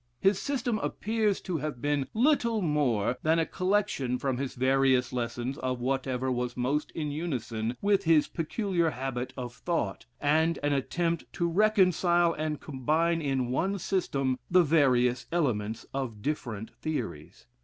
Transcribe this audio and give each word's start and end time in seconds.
His 0.19 0.39
system 0.39 0.79
appears 0.79 1.39
to 1.41 1.57
have 1.57 1.79
been 1.79 2.07
little 2.15 2.63
more 2.63 3.19
than 3.21 3.37
a 3.37 3.45
collection 3.45 4.17
from 4.17 4.37
his 4.37 4.55
various 4.55 5.13
lessons 5.13 5.59
of 5.59 5.79
whatever 5.79 6.31
was 6.31 6.57
most 6.57 6.89
in 6.93 7.11
unison 7.11 7.77
with 7.83 8.05
his 8.05 8.27
peculiar 8.27 8.89
habit 8.89 9.31
of 9.37 9.53
thought, 9.53 10.07
and 10.19 10.57
an 10.63 10.73
attempt 10.73 11.31
to 11.33 11.47
reconcile 11.47 12.33
and 12.33 12.59
combine 12.59 13.21
in 13.21 13.51
one 13.51 13.77
system 13.77 14.39
the 14.49 14.63
various 14.63 15.27
elements 15.31 15.85
of 15.93 16.23
different 16.23 16.71
theories. 16.77 17.45